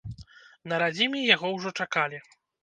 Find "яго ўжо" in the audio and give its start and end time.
1.35-1.75